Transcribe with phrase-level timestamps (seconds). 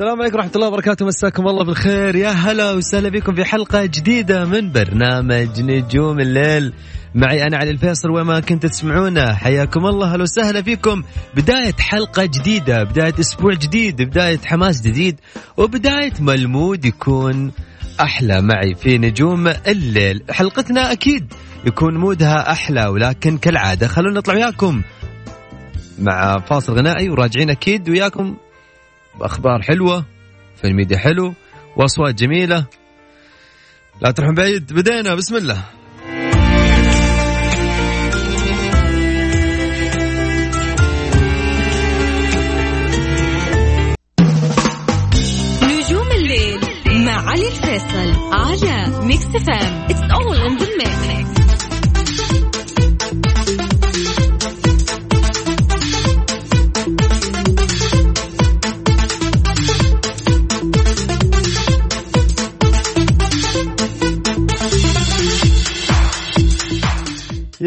[0.00, 1.06] السلام عليكم ورحمة الله وبركاته.
[1.06, 2.16] مساكم الله بالخير.
[2.16, 6.72] يا هلا وسهلا بكم في حلقة جديدة من برنامج نجوم الليل.
[7.14, 10.14] معي أنا علي الفيصل وما كنت تسمعونا حياكم الله.
[10.14, 11.02] هلا وسهلا فيكم.
[11.34, 15.20] بداية حلقة جديدة بداية أسبوع جديد بداية حماس جديد
[15.56, 17.52] وبداية ملمود يكون
[18.00, 20.22] أحلى معي في نجوم الليل.
[20.30, 21.32] حلقتنا أكيد
[21.66, 24.82] يكون مودها أحلى ولكن كالعادة خلونا نطلع وياكم
[25.98, 28.36] مع فاصل غنائي وراجعين أكيد وياكم
[29.20, 30.04] بأخبار حلوة
[30.56, 31.34] في الميديا حلو
[31.76, 32.66] وأصوات جميلة.
[34.00, 35.64] لا تروحون بعيد بدينا بسم الله.
[45.62, 46.60] نجوم الليل
[47.06, 51.39] مع علي الفيصل على Mix FM It's all in the mix.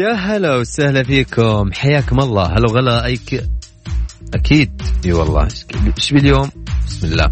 [0.04, 1.72] يا هلا وسهلا فيكم.
[1.72, 2.46] حياكم الله.
[2.46, 3.04] هلا وغلا.
[3.04, 3.44] أيك
[4.34, 4.82] أكيد.
[5.06, 5.48] إي والله.
[5.98, 6.50] إيش باليوم؟
[6.86, 7.30] بسم الله.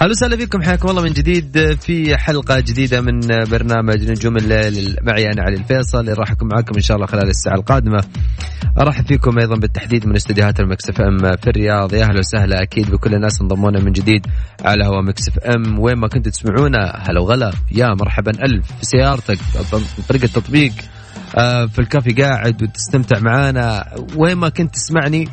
[0.00, 0.62] هلا وسهلا فيكم.
[0.62, 1.78] حياكم الله من جديد.
[1.80, 3.20] في حلقة جديدة من
[3.50, 4.96] برنامج نجوم الليل.
[5.02, 6.00] معي أنا علي الفيصل.
[6.00, 8.04] اللي راح أكون معكم إن شاء الله خلال الساعة القادمة.
[8.80, 11.94] أرحب فيكم أيضا بالتحديد من استديوهات ال Mix FM في الرياض.
[11.94, 12.62] يا أهلا وسهلا.
[12.62, 14.26] أكيد بكل الناس انضمونا من جديد
[14.64, 15.78] على هوا Mix FM.
[15.78, 17.52] وين ما كنتوا تسمعونا هلا وغلا.
[17.72, 18.30] يا مرحبا.
[18.30, 18.66] ألف.
[18.66, 19.38] في سيارتك.
[20.08, 20.93] طريقة التطبيق آه،
[21.66, 23.84] في الكافي قاعد وتستمتع معانا.
[24.16, 25.28] وين ما كنت تسمعني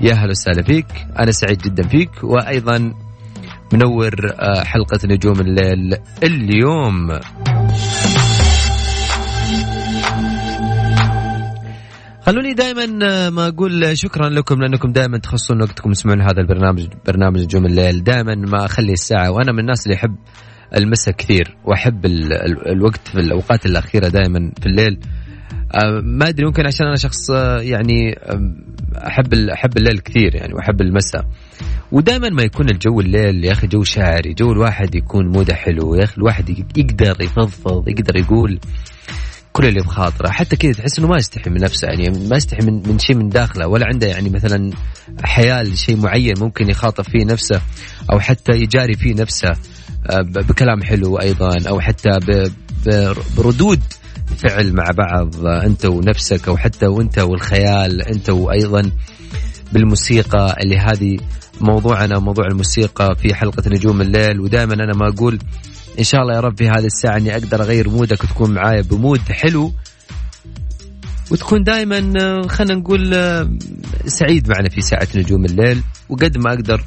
[0.00, 0.86] يا هلا وسهلا فيك.
[1.18, 2.10] أنا سعيد جدا فيك.
[2.24, 2.94] وأيضا
[3.72, 7.20] منور آه، حلقة نجوم الليل اليوم.
[12.26, 17.40] خلوني دائما آه، ما أقول شكرا لكم لأنكم دائما تخصصون وقتكم تسمعون هذا البرنامج برنامج
[17.44, 18.04] نجوم الليل.
[18.04, 20.16] دائما ما أخلي الساعة وأنا من الناس اللي يحب
[20.76, 21.56] المساء كثير.
[21.64, 25.00] وأحب ال ال الوقت في الأوقات الأخيرة دائما في الليل.
[25.74, 28.18] آه، ما أدري ممكن عشان أنا شخص يعني
[29.06, 31.24] أحب أحب الليل كثير يعني وأحب المساء.
[31.92, 36.04] ودائما ما يكون الجو الليل يا أخي جو شاعري جو الواحد يكون موده حلو يا
[36.04, 38.60] أخي الواحد يقدر يفضفض يقدر يقول
[39.52, 40.30] كل اللي بخاطره.
[40.30, 43.28] حتى كذا تحس إنه ما يستحي من نفسه يعني ما يستحي من, من شيء من
[43.28, 44.70] داخله ولا عنده يعني مثلا
[45.24, 47.60] حياة لشيء معين ممكن يخاطب فيه نفسه
[48.12, 49.48] أو حتى يجاري فيه نفسه.
[49.48, 49.56] آه،
[50.48, 52.10] بكلام حلو أيضا أو حتى
[53.36, 53.80] بردود
[54.36, 58.90] فعل مع بعض آه، أنت ونفسك أو حتى وأنت والخيال أنت وأيضا
[59.72, 61.18] بالموسيقى اللي هذه
[61.60, 64.40] موضوعنا موضوع الموسيقى في حلقة نجوم الليل.
[64.40, 65.38] ودائما أنا ما أقول
[65.98, 69.20] إن شاء الله يا رب في هذه الساعة أني أقدر أغير مودك وتكون معايا بمود
[69.20, 69.72] حلو.
[71.30, 72.00] وتكون دائما
[72.48, 73.14] خلينا نقول
[74.06, 75.82] سعيد معنا في ساعة نجوم الليل.
[76.08, 76.84] وقد ما أقدر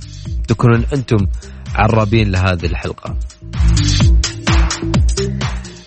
[0.47, 1.27] تكونون أنتم
[1.75, 3.15] عرابين لهذه الحلقة.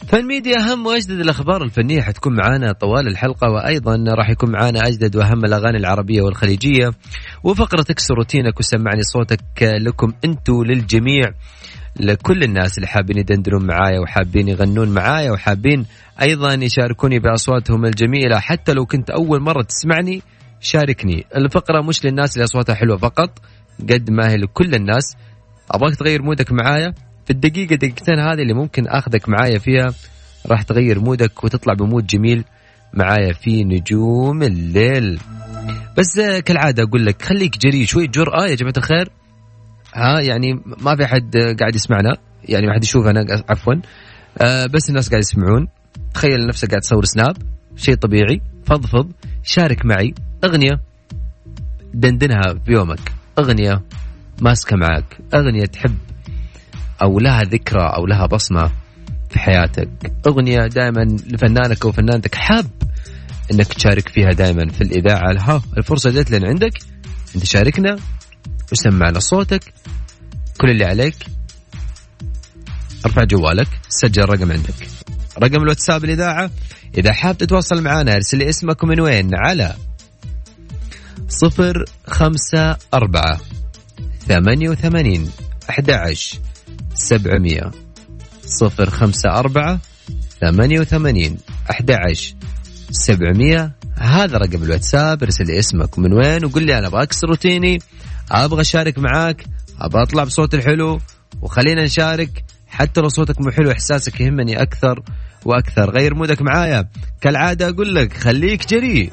[0.09, 5.45] فالميديا أهم وأجدد الأخبار الفنية حتكون معانا طوال الحلقة وأيضا راح يكون معانا أجدد وأهم
[5.45, 6.91] الأغاني العربية والخليجية.
[7.45, 11.31] وفقرة تكسر روتينك وسمعني صوتك لكم أنتوا للجميع
[12.01, 15.87] لكل الناس اللي حابين يدندنون معايا وحابين يغنون معايا وحابين
[16.23, 18.39] أيضا يشاركوني بأصواتهم الجميلة.
[18.39, 20.23] حتى لو كنت أول مرة تسمعني
[20.61, 21.27] شاركني.
[21.37, 23.39] الفقرة مش للناس اللي أصواتها حلوة فقط
[23.81, 25.17] قد ما هي لكل الناس.
[25.71, 29.95] أبغاك تغير مودك معايا؟ في الدقيقة دقيقتين هذه اللي ممكن أخذك معايا فيها
[30.47, 32.45] راح تغير مودك وتطلع بمود جميل
[32.95, 35.21] معايا في نجوم الليل.
[35.99, 39.09] بس كالعادة أقول لك خليك جري شوي جرأة يا جماعة الخير.
[39.95, 43.75] ها يعني ما في أحد قاعد يسمعنا يعني ما حد يشوفنا عفوا.
[44.39, 45.69] آه بس الناس قاعد يسمعون.
[46.15, 47.37] تخيل نفسك قاعد تصور سناب
[47.77, 48.41] شيء طبيعي.
[48.67, 50.15] فضفض شارك معي
[50.45, 50.81] أغنية
[51.95, 53.13] دندنها في يومك.
[53.39, 53.83] أغنية
[54.41, 55.19] ماسكة معك.
[55.35, 55.99] أغنية تحب
[57.03, 58.73] أو لها ذكرى أو لها بصمة
[59.31, 59.89] في حياتك.
[60.27, 62.67] أغنية دائما لفنانك أو فنانتك حاب
[63.53, 65.33] إنك تشارك فيها دائما في الإذاعة.
[65.39, 66.79] ها الفرصة جت لنا عندك.
[67.37, 67.97] أنت شاركنا.
[68.73, 69.75] وسمعنا صوتك؟
[70.61, 71.27] كل اللي عليك.
[73.07, 73.69] ارفع جوالك.
[73.89, 74.89] سجل الرقم عندك.
[75.43, 76.51] رقم الواتساب الإذاعة.
[76.99, 79.75] إذا حاب تتواصل معنا ارسل لي اسمك ومن وين؟ على
[81.29, 83.41] صفر خمسة أربعة
[84.29, 85.31] ثمانية وثمانين
[85.71, 86.39] أحد عشر
[86.95, 87.71] سبعمية.
[88.43, 89.79] صفر خمسة أربعة
[90.41, 91.39] ثمانية وثمانين
[91.71, 92.35] أحد عشر
[92.91, 93.73] سبعمية.
[93.99, 97.79] هذا رقم الواتساب ارسل لي اسمك ومن وين وقول لي أنا أبغى أكسر روتيني.
[98.31, 99.45] أبغى أشارك معاك
[99.81, 101.01] أبغى أطلع بصوت الحلو
[101.43, 102.45] وخلينا نشارك.
[102.69, 105.03] حتى لو صوتك مو حلو إحساسك يهمني أكثر
[105.45, 105.91] وأكثر.
[105.91, 106.89] غير مودك معايا.
[107.21, 109.13] كالعادة أقول لك خليك جريء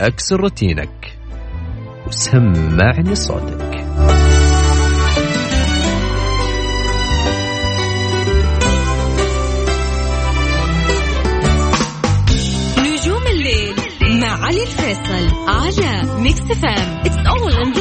[0.00, 1.05] أكسر روتينك.
[2.06, 3.86] وسمعني صوتك.
[12.78, 13.74] نجوم الليل
[14.20, 17.72] مع علي الفيصل على Mix FM it's all in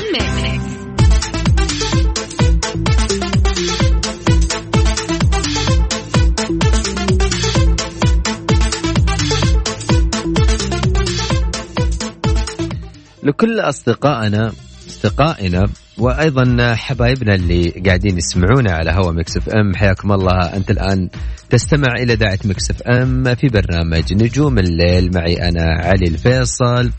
[13.26, 14.52] لكل أصدقائنا
[14.88, 15.64] أصدقائنا
[15.98, 20.56] وأيضا حبايبنا اللي قاعدين يسمعونا على هوا Mix FM حياكم الله.
[20.56, 21.10] أنت الآن
[21.50, 25.12] تستمع إلى اذاعه Mix FM في برنامج نجوم الليل.
[25.16, 26.92] معي أنا علي الفيصل.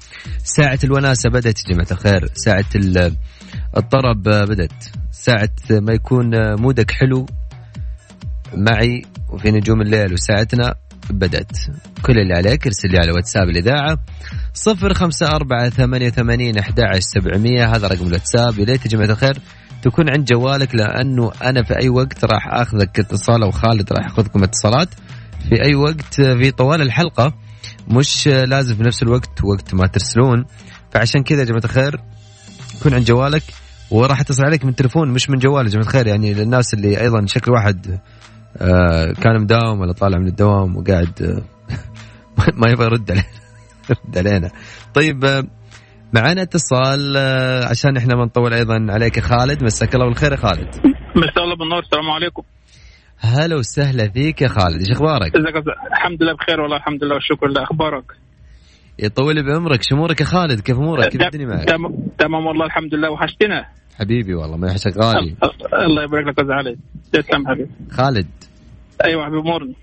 [0.44, 2.28] ساعة الوناسة بدأت يا جماعة الخير.
[2.34, 2.64] ساعة
[3.76, 4.72] الطرب بدت
[5.12, 6.30] ساعة ما يكون
[6.60, 7.26] مودك حلو
[8.54, 10.12] معي وفي نجوم الليل.
[10.12, 10.74] وساعتنا
[11.10, 11.56] بدت
[12.02, 13.98] كل اللي عليك ارسل لي على واتساب الإذاعة
[14.54, 17.76] صفر خمسة أربعة ثمانية ثمانين أحد سبعمية.
[17.76, 18.58] هذا رقم الواتساب.
[18.58, 19.38] يا ليت يا جماعة الخير
[19.82, 24.42] تكون عند جوالك لأنه أنا في أي وقت راح أخذك اتصال أو خالد راح يأخذكم
[24.42, 24.88] اتصالات.
[25.48, 27.34] في أي وقت في طوال الحلقة
[27.88, 30.44] مش لازم في نفس الوقت وقت ما ترسلون.
[30.90, 32.00] فعشان كذا يا جماعة الخير
[32.80, 33.42] يكون عند جوالك
[33.90, 36.06] وراح أتصل عليك من تليفون مش من جوال يا جماعة الخير.
[36.06, 38.00] يعني للناس اللي أيضا شكل واحد
[39.22, 41.42] كان مداوم ولا طالع من الدوام وقاعد آه،
[42.60, 43.26] ما يبغى يرد علينا.
[43.90, 44.50] يرد علينا.
[44.94, 45.42] طيب آه،
[46.14, 47.16] معنا اتصال
[47.70, 49.64] عشان إحنا ما نطول أيضا عليك خالد.
[49.64, 50.68] مساك الله بالخير يا خالد.
[51.16, 52.42] مساء الله بالنور السلام عليكم.
[53.18, 54.78] هلا وسهلا فيك يا خالد.
[54.80, 55.56] إيش أخبارك؟ إزيك
[55.92, 57.62] الحمد لله بخير والله الحمد لله والشكر لله.
[57.62, 58.04] أخبارك؟
[58.98, 61.68] يطول بعمرك شمورك يا خالد؟ كيف أمورك؟ كيف الدنيا معك؟
[62.18, 63.10] تمام والله الحمد لله.
[63.10, 63.64] وحشتنا؟
[63.98, 65.36] حبيبي والله ما يحشك غالي.
[65.86, 66.76] الله يبارك لك علي.
[67.12, 67.70] تسلم حبيبي.
[67.90, 68.26] خالد
[69.06, 69.74] أيوه امورني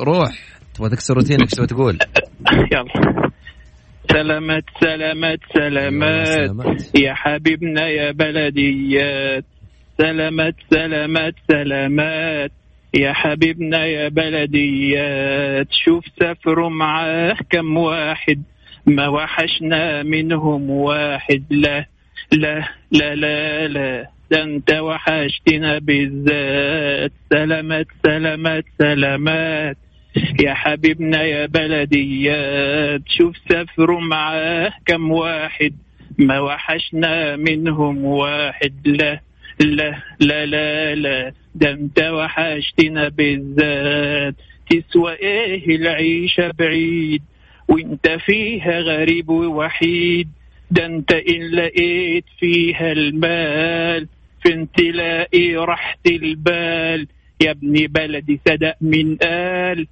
[0.00, 0.34] روح.
[0.74, 1.98] تبغى تكسر روتينك تبغى تقول؟
[2.72, 3.30] يلا.
[4.12, 6.96] سلامات سلامات سلامات.
[6.96, 9.44] يا حبيبنا يا بلديات
[9.98, 12.52] سلامات سلامات سلامات.
[12.94, 18.42] يا حبيبنا يا بلديات شوف سافروا معاه كم واحد.
[18.86, 21.44] ما وحشنا منهم واحد.
[21.50, 21.86] لا
[22.32, 24.08] لا لا لا لا.
[24.34, 27.12] أنت وحشتنا بالذات.
[27.30, 29.76] سلامات سلامات سلامات.
[30.40, 33.02] يا حبيبنا يا بلديات.
[33.08, 35.72] شوف سافروا معاه كم واحد.
[36.18, 38.72] ما وحشنا منهم واحد.
[38.84, 39.20] لا
[39.60, 41.32] لا لا لا لا.
[41.54, 44.34] ده أنت وحشتنا بالذات.
[44.70, 47.22] تسوى إيه العيشة بعيد؟
[47.68, 50.28] وأنت فيها غريب ووحيد.
[50.70, 54.08] ده أنت ان لقيت فيها المال.
[54.44, 57.06] فين تلاقي راحة البال.
[57.40, 59.86] يا ابن بلدي صدق من قال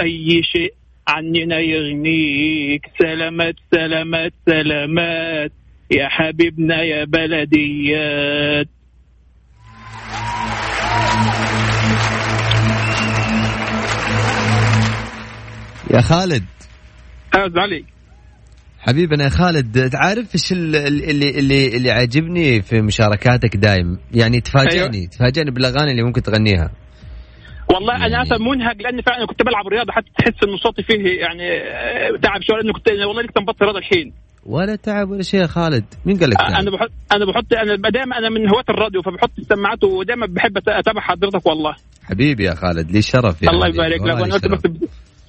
[0.00, 0.74] أي شيء
[1.08, 2.86] عننا يغنيك.
[2.98, 5.52] سلامات سلامات سلامات.
[5.90, 8.68] يا حبيبنا يا بلديات.
[15.90, 16.44] يا خالد.
[17.34, 17.84] أعز علي
[18.80, 20.88] حبيبنا يا خالد تعرف إيش اللي
[21.38, 25.10] اللي اللي عاجبني في مشاركاتك دايم؟ يعني تفاجئني أيوة.
[25.10, 26.70] تفاجئني بالأغاني اللي ممكن تغنيها.
[27.74, 28.06] والله يعني...
[28.06, 32.18] أنا أصلا منهك لأني فعلا كنت بلعب رياضة حتى تحس إنه صوتي فيه يعني آه،
[32.22, 34.12] تعب شوية لأنه كنت والله لسه مبطل رياضة الحين.
[34.46, 35.84] ولا تعب ولا شيء يا خالد.
[36.06, 39.30] مين قال لك تعب؟ أنا بحط أنا بحط أنا دائما أنا من هواة الراديو فبحط
[39.38, 41.74] السماعات ودائما بحب أتابع حضرتك والله.
[42.04, 44.20] حبيبي يا خالد لي شرف يعني الله يبارك لك.
[44.20, 44.60] وأنا قلت بس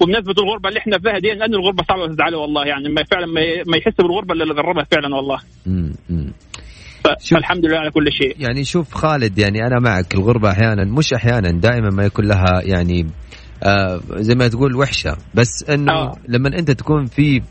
[0.00, 3.26] وبمناسبه الغربة اللي إحنا فيها دي لأن الغربة صعبة أستاذ علي والله يعني ما فعلا
[3.66, 6.32] ما يحس بالغربة إلا اللي جربها فعلا والله امم
[7.30, 11.50] فالحمد لله على كل شيء يعني شوف خالد يعني أنا معك الغربة أحيانا مش أحيانا
[11.60, 13.06] دائما ما يكون لها يعني
[13.62, 16.12] آه زي ما تقول وحشة بس إنه آه.
[16.28, 17.42] لما أنت تكون في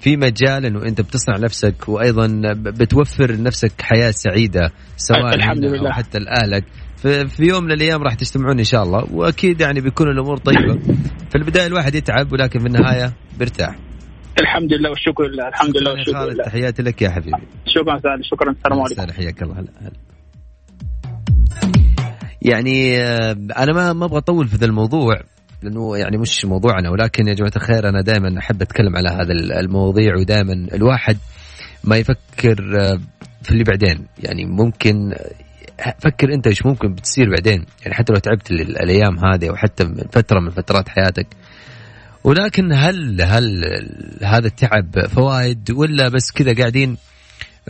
[0.00, 2.26] في مجال إنه أنت بتصنع نفسك وأيضا
[2.56, 5.86] بتوفر لنفسك حياة سعيدة سواء الحمد لله.
[5.88, 6.64] أو حتى لأهلك
[6.96, 9.04] في, يوم من الأيام راح تجتمعون إن شاء الله.
[9.12, 10.78] وأكيد يعني بيكون الأمور طيبة.
[11.30, 13.76] في البداية الواحد يتعب ولكن في النهاية بيرتاح.
[14.40, 15.48] الحمد لله والشكر لله.
[15.48, 16.44] الحمد لله والشكر لله.
[16.44, 17.46] تحياتي لك يا حبيبي.
[17.66, 18.50] شكرا سعد شكرا.
[18.52, 19.12] السلام عليكم.
[19.12, 19.54] حياك الله.
[19.54, 19.92] هلا هلا.
[22.42, 25.20] يعني آه، أنا ما ما أبغى أطول في ذا الموضوع
[25.62, 30.16] لأنه يعني مش موضوعنا ولكن يا جماعة الخير أنا دائما أحب أتكلم على هذا المواضيع
[30.16, 31.16] ودائما الواحد
[31.84, 33.00] ما يفكر آه،
[33.42, 34.06] في اللي بعدين.
[34.18, 35.14] يعني ممكن
[35.98, 37.66] فكر انت إيش ممكن بتصير بعدين.
[37.82, 41.26] يعني حتى لو تعبت ال- الأيام هذه أو حتى من فترة من فترات حياتك.
[42.24, 43.64] ولكن هل هل
[44.22, 46.96] هذا التعب فوائد ولا بس كذا قاعدين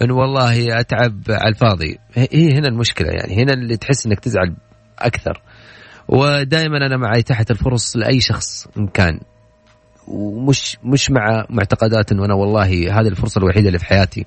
[0.03, 3.43] انه والله أتعب على الفاضي؟ هي هنا المشكلة يعني.
[3.43, 4.57] هنا اللي تحس إنك تزعل
[4.99, 5.43] أكثر.
[6.09, 9.21] ودائما أنا مع اتاحه الفرص لأي شخص إن كان.
[10.09, 14.27] ومش مش مع معتقدات انه أنا والله هذه الفرصة الوحيدة اللي في حياتي.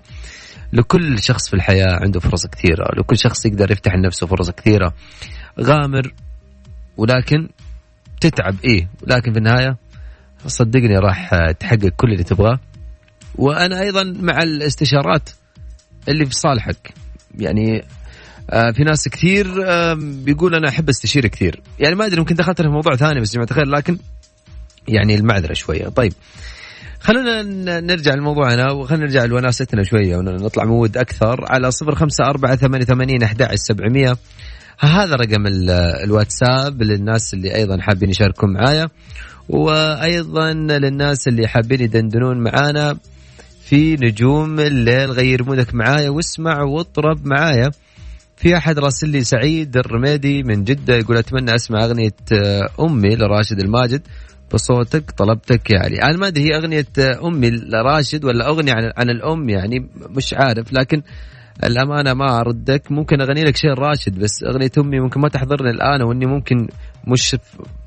[0.73, 4.93] لكل شخص في الحياة عنده فرص كثيرة لكل شخص يقدر يفتح لنفسه فرص كثيرة.
[5.61, 6.13] غامر
[6.97, 7.49] ولكن
[8.21, 9.77] تتعب إيه ولكن في النهاية
[10.47, 12.59] صدقني راح تحقق كل اللي تبغاه.
[13.35, 15.29] وأنا أيضا مع الاستشارات
[16.07, 16.93] اللي في صالحك.
[17.37, 17.85] يعني
[18.49, 19.47] آه، في ناس كثير
[19.95, 21.61] بيقول أنا أحب أستشير كثير.
[21.79, 23.97] يعني ما أدري ممكن دخلت في موضوع ثاني بس جماعة الخير لكن
[24.87, 25.87] يعني المعذرة شوية.
[25.87, 26.13] طيب
[26.99, 27.41] خلونا
[27.79, 33.23] نرجع لموضوعنا وخلينا نرجع لوناستنا شوية ونطلع مود أكثر على صفر خمسة أربعة ثمانية ثمانين
[33.23, 34.17] أحد سبعمية.
[34.79, 35.69] هذا رقم ال-
[36.03, 38.87] الواتساب للناس اللي أيضا حابين يشاركوا معايا
[39.49, 42.97] وأيضا للناس اللي حابين يدندنون معانا
[43.63, 45.11] في نجوم الليل.
[45.11, 47.69] غير مودك معايا واسمع واطرب معايا.
[48.37, 53.59] في أحد راسل لي سعيد الرميدي من جدة يقول أتمنى أسمع أغنية آه، أمي لراشد
[53.59, 54.01] الماجد.
[54.53, 58.91] بصوتك طلبتك يا علي أنا ما أدري هي أغنية آه، أمي لراشد ولا أغنية عن
[58.97, 60.73] عن الأم يعني مش عارف.
[60.73, 61.01] لكن
[61.63, 62.91] الأمانة ما أردك.
[62.91, 66.67] ممكن أغني لك شيء راشد بس أغنية أمي ممكن ما تحضرني الآن وإني ممكن
[67.07, 67.35] مش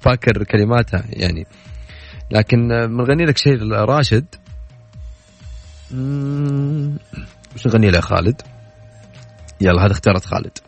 [0.01, 1.47] فاكر كلماتها يعني.
[2.31, 4.25] لكن آه، بنغني لك شيء راشد
[5.91, 6.97] مم،
[7.55, 8.43] وش نغني له خالد
[9.61, 10.59] يلا هذا اختيارات خالد.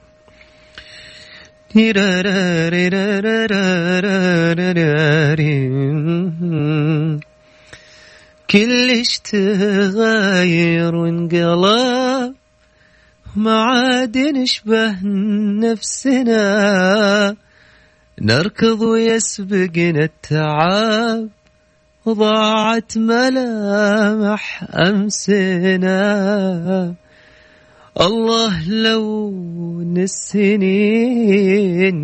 [8.50, 12.34] كلش تغاير وانقلب
[13.36, 14.96] ما عاد نشبه
[15.66, 17.36] نفسنا.
[18.20, 21.28] نركض ويسبقنا التعب
[22.06, 25.94] وضاعت ملامح أمسنا.
[28.00, 29.30] الله لو
[30.04, 31.96] السنين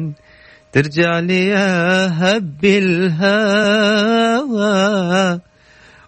[0.73, 4.11] ترجع لي يا هب الهوى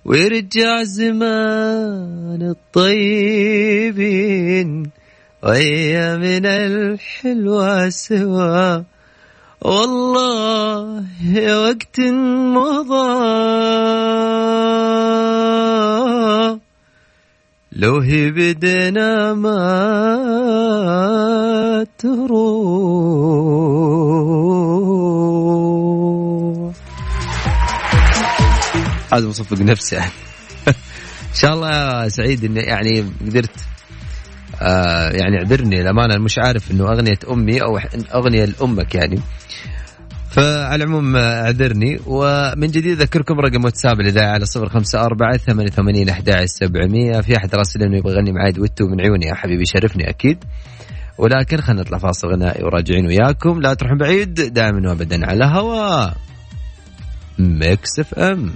[0.04, 4.10] ويرجع زمان الطيبين
[5.42, 8.82] وأيامنا الحلوة سوا
[9.62, 12.00] والله يا وقت
[12.54, 13.32] مضى
[17.76, 19.52] لو هي بدنا ما
[21.98, 23.42] تروح.
[29.12, 30.10] هذا مصفق نفسي يعني
[31.32, 33.50] إن شاء الله يا سعيد إني يعني قدرت
[34.62, 35.80] آه يعني اعذرني.
[35.80, 37.78] الأمانة مش عارف إنه أغنية أمي أو
[38.14, 39.20] أغنية لأمك يعني.
[40.32, 42.00] فعلى العموم اعذرني.
[42.06, 47.20] ومن جديد اذكركم رقم واتساب الاذاعه على صفر خمسة أربعة ثمانية ثمانين أحد سبعمية.
[47.20, 50.44] في أحد راسل إنه يبغى يغني معي دويتو من عيوني يا حبيبي شرفني أكيد.
[51.18, 53.60] ولكن خلينا نطلع فاصل غنائي وراجعين وياكم.
[53.60, 56.10] لا تروحون بعيد دائما وابدا على هوا.
[57.38, 58.52] Mix FM.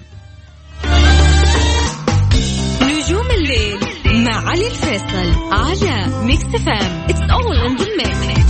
[2.82, 3.78] نجوم الليل
[4.24, 8.45] مع علي الفيصل على Mix FM it's all in the mix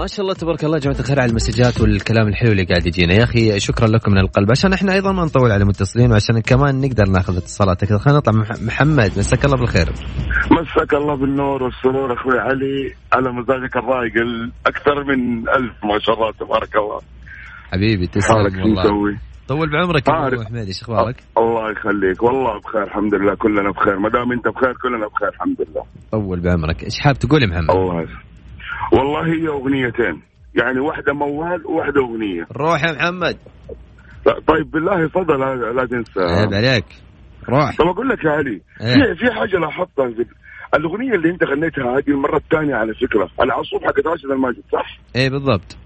[0.00, 3.14] ما شاء الله تبارك الله يا جماعة الخير على المسجات والكلام الحلو اللي قاعد يجينا.
[3.14, 4.50] يا أخي شكرا لكم من القلب.
[4.50, 7.82] عشان إحنا أيضا ما نطول على المتصلين وعشان كمان نقدر ناخذ اتصالات.
[7.82, 8.32] أكثر خلينا نطلع.
[8.40, 9.88] مح- محمد مساك الله بالخير.
[10.50, 12.12] مساك الله بالنور والسرور.
[12.12, 17.00] أخوي علي على مزاجك الرايق ال- أكثر من ألف ما شاء الله تبارك الله.
[17.72, 20.26] حبيبي تسلم والله؟ طول بعمرك يا.
[20.26, 22.22] أبو حميد إيش أخبارك؟ الله يخليك.
[22.22, 23.34] والله بخير الحمد لله.
[23.34, 23.98] كلنا بخير.
[23.98, 25.84] ما دام أنت بخير كلنا بخير الحمد لله.
[26.12, 26.84] طول بعمرك.
[26.84, 28.29] إيش حاب تقول يا محمد؟ الله يخليك.
[28.92, 30.22] والله هي أغنيتين.
[30.54, 32.46] يعني واحدة موال وواحدة أغنية.
[32.56, 33.38] روح يا محمد.
[34.24, 35.40] طيب بالله فضل
[35.76, 36.20] لا, تنسى.
[36.20, 36.84] عيب عليك.
[37.48, 37.76] روح.
[37.76, 38.94] طب أقول لك يا علي إيه.
[38.94, 40.06] في في حاجة لاحظتها
[40.74, 45.30] الأغنية اللي أنت غنيتها هذه المرة الثانية على فكرة العصوب حقت راشد الماجد صح؟ إيه
[45.30, 45.78] بالضبط.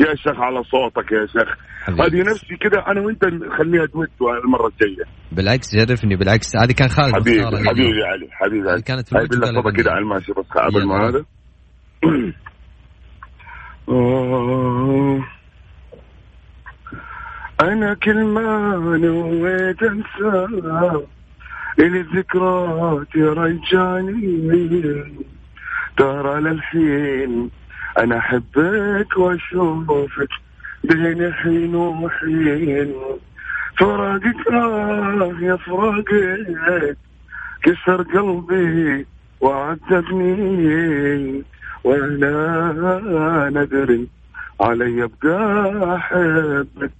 [0.00, 1.48] يا شيخ على صوتك يا شيخ.
[1.88, 5.04] هذه نفسي كده أنا وأنت نخليها دويتو المرة الجاية.
[5.32, 6.56] بالعكس يعرفني بالعكس.
[6.56, 8.70] هذه كان خالد حبيبي حبيبي علي حبيبي.
[8.70, 11.24] علي كانت في بالله كده على الماشي بس قبل ما هذا.
[17.60, 20.46] أنا كل ما نويت أنسى
[21.78, 24.50] إلي الذكرى ترجعني
[25.96, 27.50] ترى للحين
[27.98, 30.28] أنا أحبك وأشوفك
[30.84, 32.94] بين حين وحين.
[33.78, 36.96] فراقك آه يا فراقك
[37.62, 39.06] كسر قلبي
[39.40, 41.42] وعذبني.
[41.86, 44.08] وأنا ندري
[44.60, 46.90] علي ابقى احبك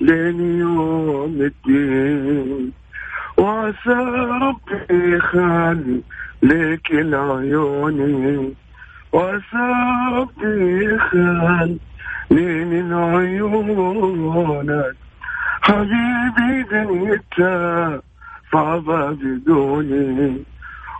[0.00, 2.72] لين يوم الدين.
[3.36, 3.98] وعسى
[4.42, 6.00] ربي يخلي
[6.42, 8.54] لك العيوني
[9.12, 9.66] وعسى
[10.12, 11.76] ربي يخلي
[12.30, 14.94] لين عيونك.
[15.62, 18.02] حبيبي دنيتها
[18.52, 20.42] صعبة بدوني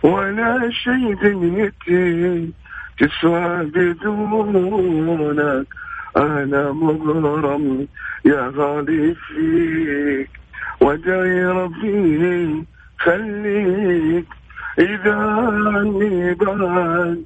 [0.03, 2.49] ولا شي دنيتي
[2.99, 5.67] تسوى بدونك
[6.17, 7.87] أنا مغرم
[8.25, 10.29] يا غالي فيك
[10.81, 12.63] ودعي ربي
[12.99, 14.25] خليك.
[14.79, 15.15] إذا
[15.75, 17.23] عني بعد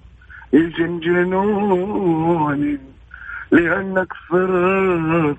[0.53, 2.77] يجن جنوني
[3.51, 5.37] لأنك صرت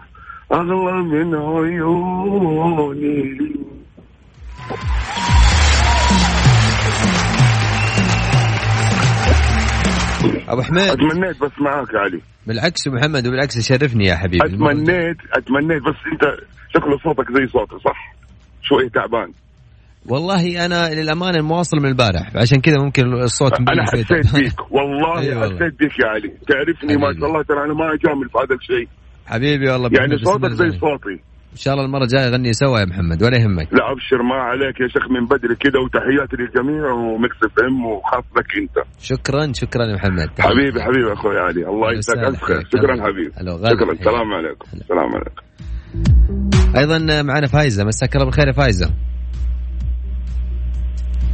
[0.52, 3.38] أغلى من عيوني.
[10.48, 10.90] أبو حميد.
[10.90, 12.20] أتمنيت بس معاك يا علي.
[12.46, 14.44] بالعكس محمد وبالعكس يشرفني يا حبيبي.
[14.44, 16.24] اتمنيت أتمنيت بس أنت
[16.74, 18.14] شكل صوتك زي صوتي صح؟
[18.62, 19.32] شوي تعبان؟
[20.08, 25.44] والله أنا للأمانة مواصل من البارح عشان كذا ممكن الصوت أنا حسيت فيك والله أيوة
[25.44, 26.32] حسيت بيك يا علي.
[26.48, 28.88] تعرفني ما شاء الله ترى أنا ما أجامل في هذا الشيء.
[29.26, 31.20] حبيبي والله يعني صوتك زي صوتي.
[31.52, 33.68] إن شاء الله المرة الجاية غني سوا يا محمد ولا يهمك.
[33.72, 38.24] لا أبشر ما عليك يا شيخ من بدري كده وتحياتي للجميع و Mix FM وخاص
[38.36, 38.86] لك أنت.
[39.00, 40.28] شكرا شكرا يا محمد.
[40.40, 41.68] حبيبي حبيبي أخوي علي.
[41.68, 42.60] الله يجزاك ألف خير.
[42.60, 43.32] شكرا حبيبي.
[43.32, 43.92] شكرا.
[43.92, 44.68] السلام عليكم.
[44.74, 45.42] السلام عليكم.
[46.78, 47.84] أيضا معنا فايزة.
[47.84, 48.94] مساك الله بالخير يا فايزة.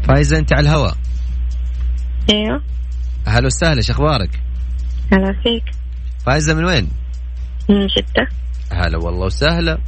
[0.09, 0.94] فايزة أنت على الهواء.
[2.31, 2.62] أيوه.
[3.27, 4.31] أهلا وسهلا شو أخبارك؟
[5.12, 5.64] هلا فيك.
[6.27, 6.88] فايزة من وين؟
[7.70, 8.29] من جدة.
[8.72, 9.79] هلا والله وسهلا.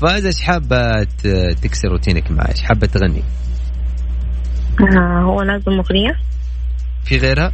[0.00, 1.04] فايزة إيش حابة
[1.62, 3.22] تكسر روتينك معي؟ إيش حابة تغني؟
[4.80, 6.16] آه هو لازم أغنية؟
[7.04, 7.52] في غيرها؟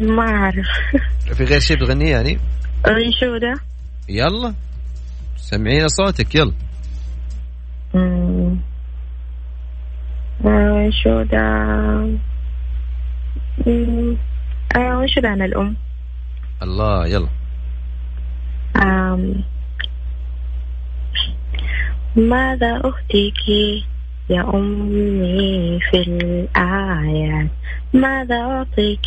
[0.00, 0.66] ما أعرف
[1.36, 2.38] في غير شيء بتغنيه يعني؟
[2.86, 3.54] أنشودة
[4.08, 4.54] يلا
[5.36, 6.52] سمعينا صوتك يلا
[10.44, 11.38] أنشودة
[14.76, 15.76] أنشودة عن الأم
[16.62, 17.28] الله يلا
[22.16, 23.48] ماذا أهديك
[24.30, 27.48] يا أمي في الأعياد
[27.92, 29.06] ماذا أعطيك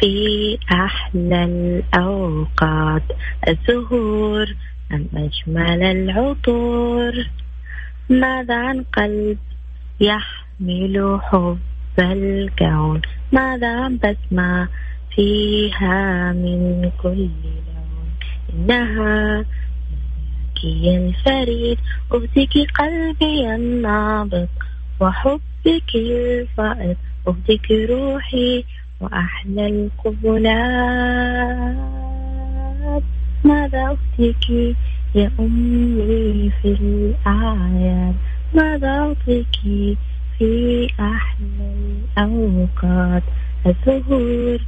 [0.00, 3.02] في أحلى الأوقات؟
[3.48, 4.54] الزهور
[4.92, 7.12] أم أجمل العطور؟
[8.10, 9.38] ماذا عن قلب
[10.00, 11.58] يحمل حب
[11.98, 14.68] الكون؟ ماذا عن بسمة
[15.16, 17.28] فيها من كل
[17.66, 18.08] لون؟
[18.54, 19.44] إنها
[20.64, 21.78] ملكي الفريد
[22.12, 24.48] أهدك قلبي النابض
[25.00, 26.96] وحبك الفائض
[27.28, 28.64] أهدك روحي
[29.00, 30.54] وأحلى القبلات.
[33.44, 34.50] ماذا أهدك
[35.14, 38.14] يا أمي في الأعياد؟
[38.54, 39.56] ماذا أعطيك
[40.38, 41.74] في أحلى
[42.16, 43.22] الأوقات؟
[43.66, 44.58] الزهور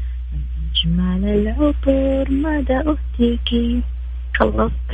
[0.75, 2.31] أجمل العطور.
[2.31, 3.83] ماذا أهديك
[4.35, 4.91] خلصت.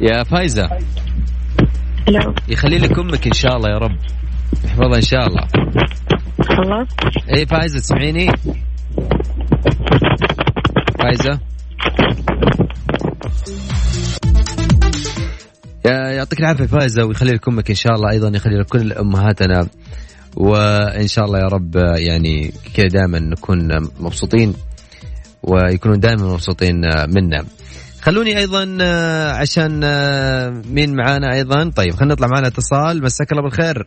[0.00, 0.68] يا فايزة.
[2.08, 3.96] لو يخلي لك أمك إن شاء الله يا رب.
[4.64, 5.46] يحفظها إن شاء الله.
[6.40, 7.00] خلصت
[7.36, 8.26] إيه فايزة تسمعيني؟
[10.98, 11.40] فايزة.
[15.84, 19.68] يعطيك العافية فايزة ويخلي لك أمك إن شاء الله أيضا يخلي لك كل أمهاتنا.
[20.36, 23.68] وإن شاء الله يا رب يعني كذا دائما نكون
[24.00, 24.54] مبسوطين
[25.42, 27.44] ويكونون دائما مبسوطين منا.
[28.06, 28.62] خلوني أيضا
[29.40, 29.80] عشان
[30.74, 33.02] مين معانا أيضا؟ طيب خلينا نطلع معنا اتصال.
[33.02, 33.86] مساك الله بالخير.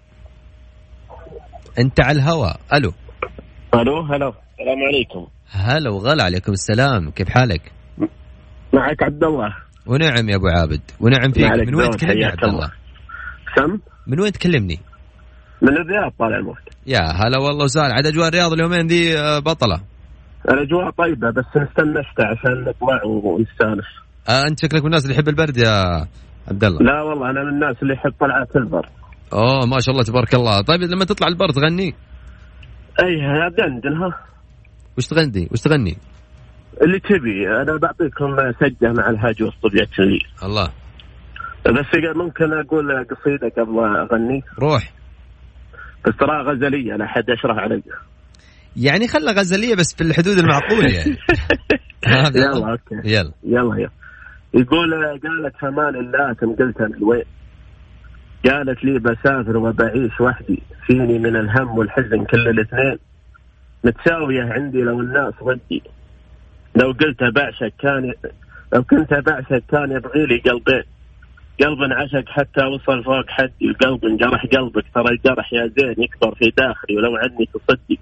[1.80, 2.60] أنت على الهواء.
[2.74, 2.94] ألو.
[3.74, 4.28] ألو هلا.
[4.28, 5.28] السلام عليكم.
[5.52, 7.12] هلا وغلا عليكم السلام.
[7.12, 7.72] كيف حالك؟
[8.74, 9.56] معك عبد الله.
[9.86, 10.82] ونعم يا أبو عابد.
[11.00, 11.52] ونعم فيك.
[11.68, 12.72] من وين تكلمني عبد الله؟
[13.56, 14.80] سم؟ من وين تكلمني؟
[15.62, 17.94] من الرياض طال عمرك يا هلا والله وسهلا.
[17.94, 19.82] عاد أجواء الرياض اليومين دي آه، بطلة.
[20.50, 23.86] الأجواء طيبة بس نستنى الشتاء عشان نطلع ونستانس.
[24.30, 26.08] آه أنت شكلك من الناس اللي يحب البرد يا
[26.48, 26.80] عبد الله.
[26.80, 28.86] لا والله أنا من الناس اللي يحب طلعات البر.
[29.34, 30.62] أوه ما شاء الله تبارك الله.
[30.62, 31.96] طيب لما تطلع البر تغني؟
[33.04, 33.16] أي
[33.58, 34.20] دندن ها؟
[34.98, 35.98] وش تغني؟ وش تغني؟
[36.82, 37.48] اللي تبي.
[37.48, 39.42] أنا بعطيكم سجة مع الهاج
[40.00, 40.68] لي الله.
[41.66, 44.44] بس ممكن أقول قصيدة قبل أغني.
[44.60, 44.94] روح.
[46.06, 47.84] بس ترى غزلية لا حد يشرح علي.
[48.76, 51.18] يعني خلى غزلية بس في الحدود المعقول يعني.
[52.36, 52.96] يلا أوكي.
[53.06, 53.32] يلا.
[53.44, 53.90] يلا يلا.
[54.54, 57.24] يقول قالت فمان الله قلتها من وين
[58.46, 60.64] قالت لي بسافر وبعيش وحدي.
[60.88, 62.98] فيني من الهم والحزن كل الاثنين.
[63.84, 65.84] متساوية عندي لو الناس ضدي
[66.76, 68.14] لو قلت بعشق كان
[68.74, 70.84] لو كنت بعشق كان يبغي لي قلبين.
[71.62, 73.70] قلب عشق حتى وصل فوق حدي.
[73.70, 74.86] وقلب انجرح قلبك.
[74.96, 78.00] ترى الجرح يا زين يكبر في داخلي ولو عني تصدق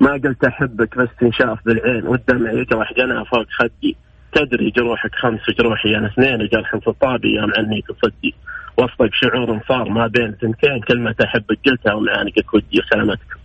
[0.00, 3.96] ما قلت أحبك بس تنشاف بالعين والدمع يجرح جنى فوق خدي.
[4.34, 8.34] تدري جروحك خمس وجروحي أنا اثنين وجرح في الطابي يوم عني تصدي
[8.78, 13.44] وسطك شعور صار ما بين ثنتين كلمة أحبك قلتها ومعانقك ودي وسلامتكم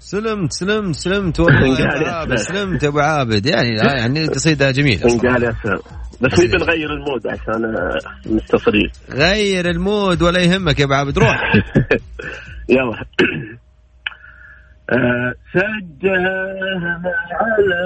[0.00, 3.46] سلمت سلمت سلمت والله سلمت يا أبو عابد.
[3.46, 5.78] يعني يعني قصيدة جميلة قال يا سلام.
[6.20, 7.74] بس نبي نغير المود عشان
[8.26, 8.90] مستصرين.
[9.10, 11.52] غير المود ولا يهمك يا أبو عابد روح.
[12.76, 13.04] يلا.
[14.90, 17.02] أه سجلها
[17.40, 17.80] على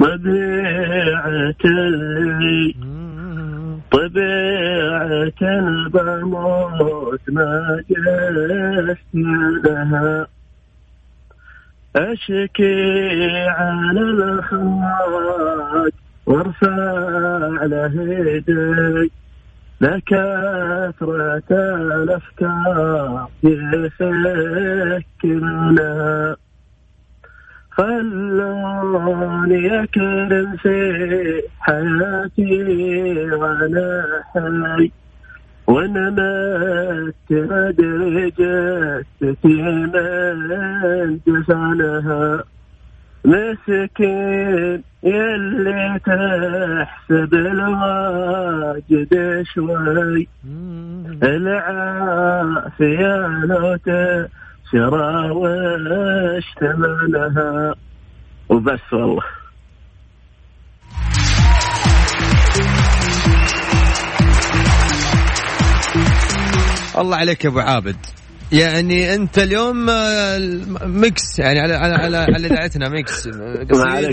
[0.00, 2.74] طبيعة اللي
[3.90, 9.14] طبيعة بموت ما جست
[9.64, 10.26] لها.
[11.96, 15.92] أشكي على الخراج
[16.26, 19.10] وارفع له يدي.
[19.80, 23.28] لكثرة الأفكار
[25.24, 26.36] يسكنها
[27.76, 33.90] خلوني أكرم في حياتي وأنا
[34.34, 34.90] حي.
[35.66, 42.44] ونمت أدري جثتي من جفنها
[43.24, 49.12] مسكين يلي تحسب الواجد
[49.54, 50.28] شوي.
[51.22, 53.76] العافية لو
[54.74, 56.94] شرى واشتملها
[58.48, 59.22] وبس والله.
[66.98, 67.96] الله عليك يا أبو عابد.
[68.54, 70.38] يعني أنت اليوم آه،
[70.86, 71.38] Mix.
[71.38, 73.28] يعني على على على, على اذاعتنا Mix.
[73.74, 74.08] على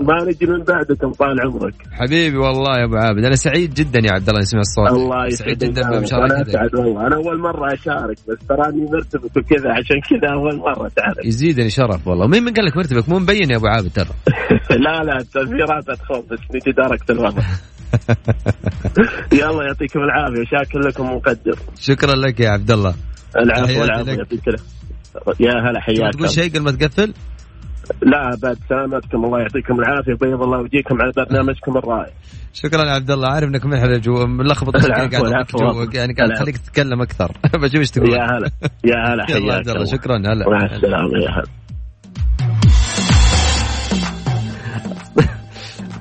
[0.00, 1.74] ما نجي من بعدكم طال عمرك.
[1.92, 3.24] حبيبي والله يا أبو عابد.
[3.24, 4.98] أنا سعيد جدا يا عبد الله اسمع الصوت.
[4.98, 6.32] الله سعيد جدا بمشاركتك.
[6.32, 7.06] أنا أسعد والله.
[7.06, 12.08] أنا أول مرة أشارك بس تراني مرتبك وكذا عشان كذا أول مرة تعرف يزيدني شرف
[12.08, 12.26] والله.
[12.26, 14.14] مين من قال لك مرتبك؟ مو مبين يا أبو عابد ترى.
[14.84, 16.38] لا لا التنفيرات تخوف بس
[16.76, 17.42] درجه الوضع.
[19.40, 20.44] يلا يعطيكم العافية.
[20.44, 22.94] شاكر لكم ومقدر شكرا لك يا عبد الله.
[23.36, 24.46] العفو العفو يعطيك
[25.40, 27.14] يا هلا حياك تقول شيء قبل ما تقفل؟
[28.02, 32.12] لا بعد سلامتكم الله يعطيكم العافية بيض الله وجيكم على برنامجكم الرائع.
[32.52, 35.10] شكرا يا عبد الله عارف إنك من الجو ملخبط قاعد
[35.54, 37.32] جوك يعني قاعد تخليك تتكلم أكثر.
[37.62, 38.12] بشوف إيش تقول.
[38.12, 38.50] يا هلا
[38.84, 40.48] يا هلا حياك الله شكرا هلا.
[40.48, 41.48] مع السلامة يا هلا.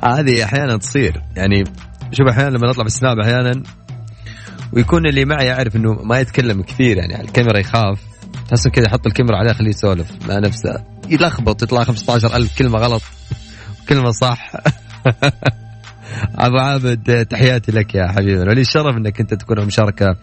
[0.20, 1.64] هذه أحيانا تصير يعني
[2.12, 3.64] شوف أحيانا لما نطلع بالسناب أحيانا
[4.74, 8.00] ويكون اللي معي يعرف إنه ما يتكلم كثير يعني على الكاميرا يخاف.
[8.48, 10.84] تحس كذا يحط الكاميرا عليه خليه يسولف مع نفسه.
[11.10, 13.02] يلخبط يطلع 15000 كلمة غلط.
[13.90, 14.52] كلمة صح.
[16.46, 18.40] أبو عابد تحياتي لك يا حبيبي.
[18.40, 20.16] ولي الشرف إنك أنت تكون مشاركه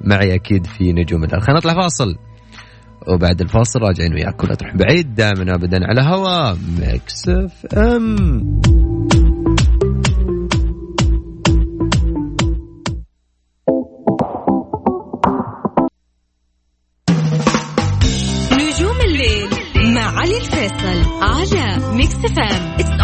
[0.00, 2.16] معي أكيد في نجوم الأرض خلينا نطلع فاصل.
[3.06, 8.87] وبعد الفاصل راجعين وياك ولا تروح بعيد دائما ابدا على هوا مكس إف إم.
[22.18, 22.97] ميكس فام اتس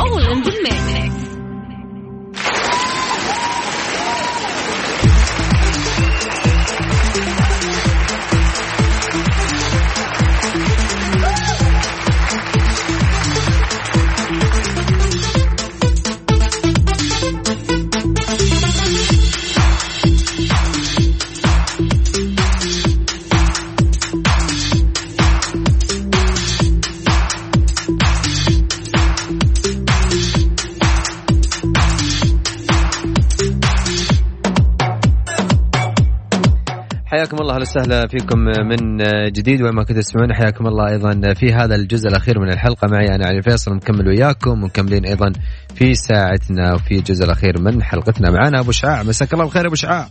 [37.15, 38.97] حياكم الله أهلا وسهلا فيكم من
[39.33, 39.63] جديد.
[39.63, 42.89] وين ما كنتوا تسمعون حياكم الله أيضا في هذا الجزء الأخير من الحلقة.
[42.89, 45.33] معي أنا علي فيصل مكمل وياكم ومكملين أيضا
[45.75, 48.31] في ساعتنا وفي الجزء الأخير من حلقتنا.
[48.31, 50.07] معنا أبو شعاع مساك الله بالخير أبو شعاع.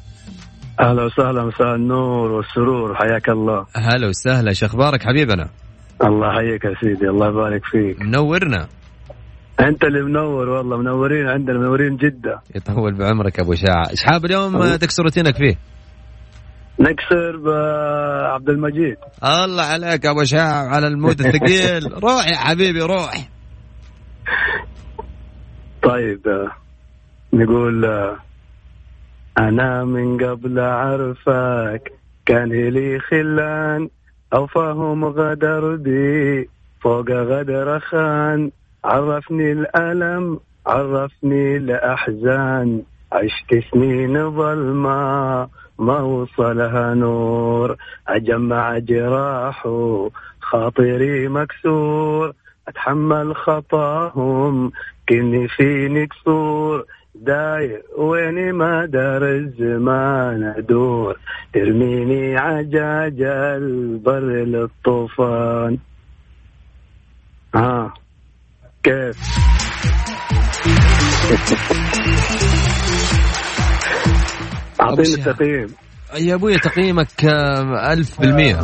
[0.80, 3.66] أهلا وسهلا مساء النور والسرور حياك الله.
[3.76, 5.50] هلا وسهلا شو أخبارك حبيبنا؟
[6.04, 8.02] الله يحييك يا سيدي الله يبارك فيك.
[8.02, 8.68] منورنا.
[9.60, 14.76] أنت اللي منور والله منورين عندنا منورين جده يطول بعمرك أبو شاع إيش حاب اليوم
[14.76, 15.56] تكسر روتينك فيه؟
[16.80, 18.98] نكسر بعبد المجيد.
[19.24, 21.94] الله عليك أبو شاع على المود الثقيل.
[22.06, 23.28] روح يا حبيبي روح
[25.84, 26.52] طيب آه،
[27.34, 28.18] نقول آه،
[29.38, 31.92] أنا من قبل اعرفك
[32.26, 33.90] كان لي خلان
[34.34, 36.50] أو فهم غدر بي
[36.82, 38.52] فوق غدر خان.
[38.86, 42.84] عرفني الألم عرفني الأحزان.
[43.14, 45.48] عشت سنين ظلمة
[45.80, 47.76] ما وصلها نور
[48.08, 49.68] أجمع جراح
[50.42, 52.34] خاطري مكسور
[52.68, 54.72] أتحمل خطاهم
[55.10, 56.86] كني فيني كسور.
[57.16, 61.18] داير ويني ما دار الزمان أدور
[61.54, 65.78] ترميني عجاج البر للطوفان.
[67.56, 67.94] ها
[68.84, 69.18] كيف؟
[74.82, 75.68] أعطيني التقييم
[76.18, 78.60] يا أبوي تقييمك آه، ألف بالمية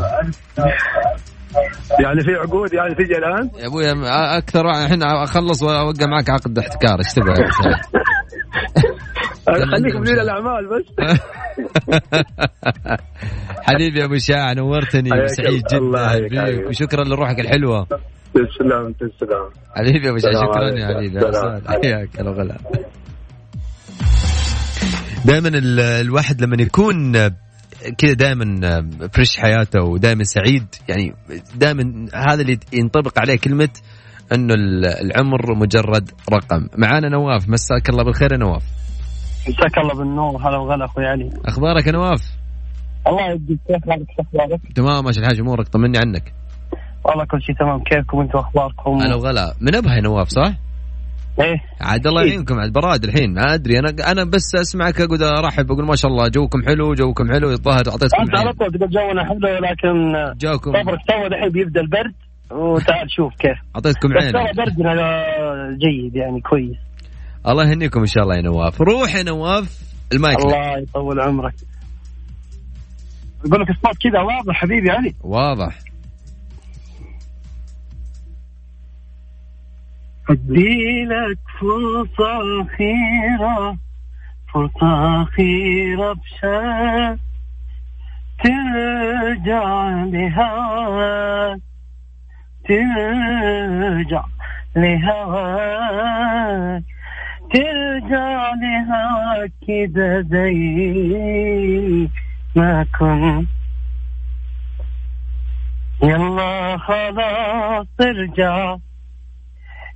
[2.00, 3.92] يعني في عقود يعني تجي الآن؟ يا أبوي
[4.38, 7.34] أكثر الحين أخلص وأوقع معك عقد احتكار إيش تبغى؟
[9.48, 10.86] خليك مدير الأعمال بس.
[13.68, 17.88] حبيبي يا أبو شاع نورتني وسعيد جدا فيك وشكرا لروحك الحلوة.
[18.34, 19.50] تسلم تسلم.
[19.76, 21.20] حبيبي يا أبو شاع شكرا يا حبيبي.
[21.68, 22.58] حياك هلا وغلا
[25.26, 25.52] دائما
[26.02, 27.14] الواحد لما يكون
[27.98, 28.46] كذا دائما
[29.14, 31.14] فريش حياته ودائما سعيد يعني
[31.56, 33.70] دائما هذا اللي ينطبق عليه كلمة
[34.34, 34.54] إنه
[35.02, 36.68] العمر مجرد رقم.
[36.78, 38.64] معانا نواف مساك الله بالخير يا نواف.
[39.48, 40.42] مساك الله بالنور.
[40.42, 41.30] هلا وغلا أخوي علي.
[41.46, 42.22] أخبارك يا نواف؟
[43.08, 46.34] الله يديك كيف حالك؟ أخبارك؟ تمام ماشي الحاج أمورك؟ طمني عنك.
[47.06, 47.80] والله كل شيء تمام.
[47.84, 49.54] كيفكم أنتم اخباركم هلا وغلا.
[49.62, 50.54] من أبها يا نواف صح؟
[51.42, 51.56] إيه.
[51.82, 53.34] عاد الله يعينكم عاد براد الحين.
[53.34, 57.32] ما أدري أنا أنا بس أسمعك أقعد أرحب أقول ما شاء الله جوكم حلو جوكم
[57.34, 57.52] حلو.
[57.52, 60.72] الظاهر أعطيتكم أنت على طول تقول جونا حلو ولكن جوكم.
[60.72, 62.14] صبرك تو الحين بيبدأ البرد
[62.52, 63.58] وتعال شوف كيف.
[63.76, 64.32] أعطيتكم عين.
[64.32, 64.94] ترى بردنا
[65.72, 66.78] جيد يعني كويس.
[67.48, 68.82] الله يهنيكم إن شاء الله يا نواف.
[68.82, 69.80] روح يا نواف
[70.14, 71.56] المايك الله يطول عمرك.
[73.46, 75.80] أقول لك الصوت كذا واضح حبيبي علي واضح.
[80.30, 83.78] أدي لك فرصة أخيرة
[84.54, 87.18] فرصة أخيرة بشان
[88.44, 89.64] ترجع
[90.04, 91.62] لهواك
[92.68, 94.26] ترجع
[94.76, 96.10] لهواك
[97.54, 102.08] ترجع لهواك كده زي
[102.56, 103.48] ما كنت
[106.04, 108.78] يلا خلاص ارجع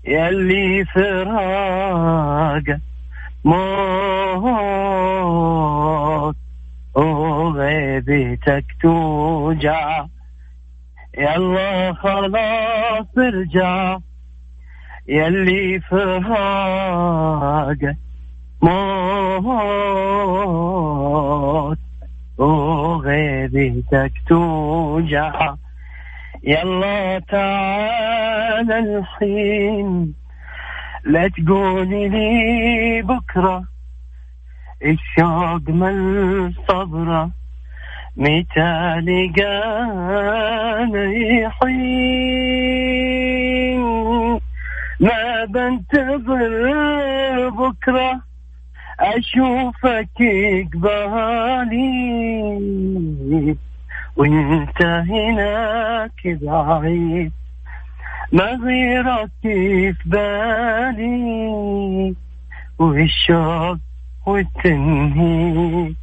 [0.07, 2.63] يلي فراق
[3.45, 4.73] موت
[6.95, 10.05] وغيبتك توجع
[11.17, 13.97] يلا خلاص ارجع.
[15.07, 17.77] يلي فراق
[18.61, 19.43] موت.
[22.37, 25.53] وغيبتك توجع.
[26.43, 30.13] يلا تعال الحين.
[31.05, 33.63] لا تقولي لي بكرة.
[34.85, 37.29] الشوق من صبرة.
[38.17, 42.03] متى لقانا يحين
[44.99, 48.21] ما بنتظر بكرة؟
[48.99, 50.10] أشوفك
[50.73, 51.97] قبالي
[54.15, 57.32] وانت هناك بعيد.
[58.32, 62.15] ما غيرك في بالي.
[62.79, 63.77] والشوق
[64.25, 65.95] والتنهيد.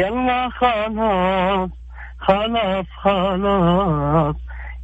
[0.00, 1.70] يلا خلاص
[2.18, 4.36] خلاص خلاص.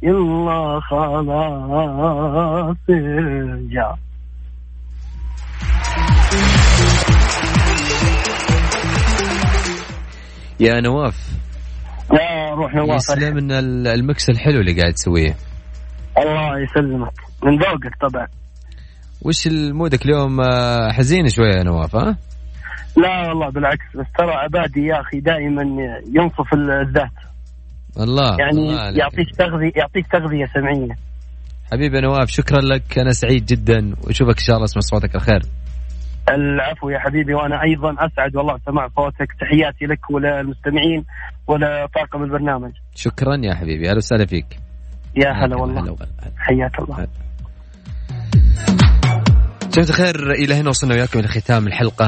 [0.03, 2.77] يلا خلاص.
[2.89, 3.95] ارجع
[10.59, 11.31] يا نواف
[12.13, 13.51] يا روح نواف يسلم من
[13.87, 15.35] المكس الحلو اللي قاعد تسويه.
[16.17, 17.13] الله يسلمك.
[17.43, 18.27] من ذوقك طبعا.
[19.21, 20.37] وش مودك اليوم؟
[20.91, 22.17] حزين شوية يا نواف ها؟
[22.97, 25.63] لا والله بالعكس بس ترى عبادي يا أخي دائما
[26.15, 27.30] ينصف الذات.
[27.99, 30.95] الله يعني الله يعطيك تغذية يعطيك تغذية سمعية.
[31.71, 35.41] حبيبي نواف شكرا لك أنا سعيد جدا وأشوفك إن شاء الله أسمع صوتك الخير
[36.29, 39.27] العفو يا حبيبي وأنا أيضا أسعد والله سماع صوتك.
[39.39, 41.05] تحياتي لك وللمستمعين
[41.47, 42.71] ولطاقم البرنامج.
[42.95, 44.59] شكرا يا حبيبي أهلا وسهلا فيك.
[45.15, 45.97] يا هلا والله.
[46.37, 47.07] حياك الله.
[49.73, 52.07] جماعة الخير إلى هنا وصلنا وياكم إلى ختام الحلقة.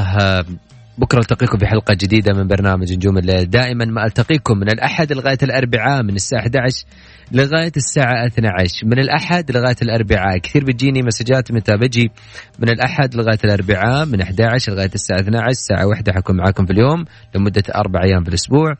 [0.98, 3.50] بكرة ألتقيكم في حلقة جديدة من برنامج نجوم الليل.
[3.50, 6.84] دائما ما ألتقيكم من الأحد لغاية الأربعاء من الساعة 11
[7.32, 10.38] لغاية الساعة 12 من الأحد لغاية الأربعاء.
[10.38, 12.10] كثير بتجيني مسجات متى بجي.
[12.58, 17.04] من الأحد لغاية الأربعاء من 11 لغاية الساعة 12 الساعة 1 حكون معاكم في اليوم
[17.34, 18.74] لمدة أربع أيام في الأسبوع.